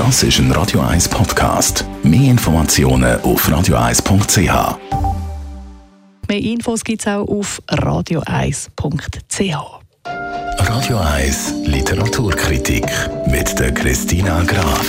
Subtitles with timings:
[0.00, 1.84] Das ist ein Radio 1 Podcast.
[2.02, 4.78] Mehr Informationen auf radio1.ch.
[6.26, 9.54] Mehr Infos gibt es auch auf radio1.ch.
[10.58, 12.86] Radio 1 Literaturkritik
[13.26, 14.86] mit der Christina Graf.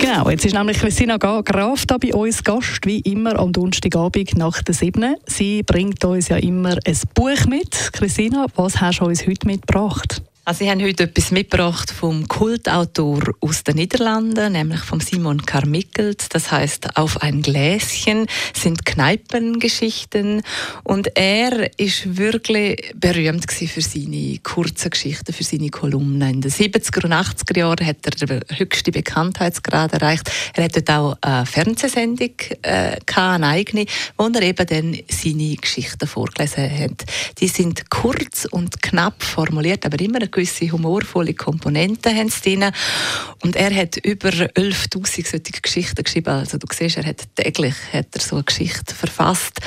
[0.00, 4.62] Genau, jetzt ist nämlich Christina Graf da bei uns Gast, wie immer am Donnerstagabend nach
[4.62, 5.16] der 7.
[5.26, 7.90] Sie bringt uns ja immer ein Buch mit.
[7.92, 10.22] Christina, was hast du uns heute mitgebracht?
[10.46, 16.34] Also, ich habe heute etwas mitgebracht vom Kultautor aus den Niederlanden, nämlich von Simon Carmickelt.
[16.34, 20.42] Das heißt, auf ein Gläschen sind Kneipengeschichten.
[20.82, 26.34] Und er ist wirklich berühmt für seine kurzen Geschichten, für seine Kolumnen.
[26.34, 30.30] In den 70er und 80er Jahren hat er den höchsten Bekanntheitsgrad erreicht.
[30.52, 33.86] Er hat dort auch eine Fernsehsendung äh, eine eigene,
[34.18, 37.04] wo er eben dann seine Geschichten vorgelesen hat.
[37.38, 42.70] Die sind kurz und knapp formuliert, aber immer gewisse humorvolle Komponenten haben drin.
[43.42, 46.30] Und er hat über 11'000 solche Geschichten geschrieben.
[46.30, 49.60] Also du siehst, er hat täglich hat er so eine Geschichte verfasst.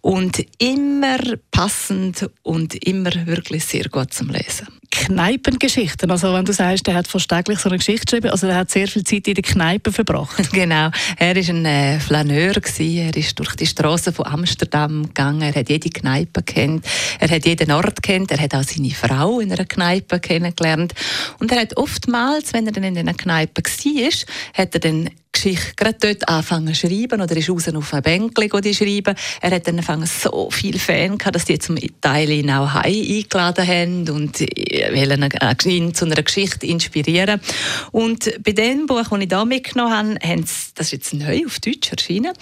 [0.00, 1.18] Und immer
[1.50, 4.68] passend und immer wirklich sehr gut zum Lesen.
[5.04, 6.10] Kneipengeschichten.
[6.10, 8.70] Also wenn du sagst, er hat fast täglich so eine Geschichte geschrieben, also er hat
[8.70, 10.50] sehr viel Zeit in der Kneipe verbracht.
[10.52, 10.90] genau.
[11.18, 12.96] Er war ein äh, Flaneur gewesen.
[12.96, 15.42] Er ist durch die Straßen von Amsterdam gegangen.
[15.42, 16.86] Er hat jede Kneipe kennt.
[17.20, 18.30] Er hat jeden Ort kennt.
[18.30, 20.94] Er hat auch seine Frau in einer Kneipe kennengelernt.
[21.38, 24.10] Und er hat oftmals, wenn er dann in einer Kneipe war,
[24.54, 28.62] hat er dann Geschichte gerade dort anfangen zu schreiben oder ist raus auf ein Bänkchen
[28.62, 29.14] die schreiben.
[29.40, 32.84] Er hat dann angefangen so viele Fans gehabt, dass die zum Teil ihn auch heim
[32.84, 35.30] eingeladen haben und wollen
[35.66, 37.40] ihn zu einer Geschichte inspirieren.
[37.90, 41.44] Und bei dem Buch, das ich hier mitgenommen habe, haben sie, das ist jetzt neu
[41.46, 42.32] auf Deutsch erschienen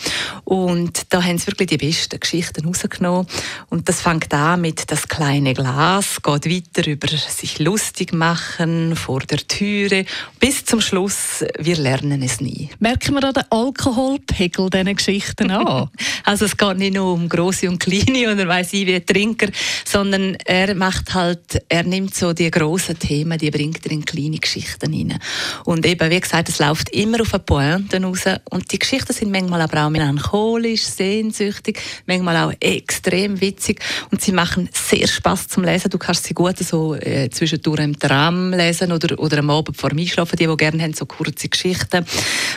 [0.44, 3.26] und da haben sie wirklich die besten Geschichten rausgenommen
[3.70, 9.20] und das fängt an mit das kleine Glas, geht weiter über sich lustig machen vor
[9.20, 10.04] der Türe
[10.38, 12.70] bis zum Schluss, wir lernen es nie.
[12.82, 15.88] Merken wir da den Alkoholpegel diesen Geschichten an?
[16.24, 19.46] also es geht nicht nur um große und kleine oder weiß ich wie Trinker,
[19.84, 24.38] sondern er macht halt, er nimmt so die großen Themen, die bringt er in kleine
[24.38, 25.16] Geschichten rein.
[25.64, 29.30] Und eben, wie gesagt, es läuft immer auf eine Pointe raus und die Geschichten sind
[29.30, 31.78] manchmal aber auch melancholisch, sehnsüchtig,
[32.08, 35.88] manchmal auch extrem witzig und sie machen sehr Spaß zum Lesen.
[35.88, 39.90] Du kannst sie gut so äh, zwischendurch im Tram lesen oder, oder am Abend vor
[39.90, 42.04] dem Einschlafen, die, die gerne haben, so kurze Geschichten.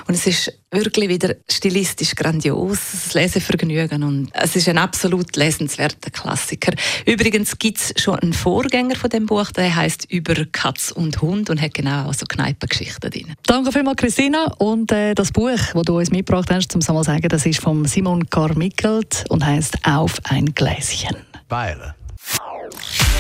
[0.08, 6.10] Und es ist wirklich wieder stilistisch grandios, das Lesevergnügen und es ist ein absolut lesenswerter
[6.10, 6.72] Klassiker.
[7.06, 11.50] Übrigens gibt es schon einen Vorgänger von dem Buch, der heißt «Über Katz und Hund»
[11.50, 13.34] und hat genau so Kneipengeschichten drin.
[13.46, 14.46] Danke vielmals, Christina.
[14.58, 17.84] Und äh, das Buch, das du uns mitgebracht hast, zum mal sagen, das ist von
[17.84, 21.18] Simon Carmickelt und heißt «Auf ein Gläschen».
[21.50, 21.94] Beile.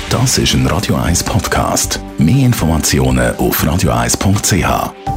[0.09, 1.99] Das ist ein Radio 1 Podcast.
[2.17, 5.14] Mehr Informationen auf radio1.ch.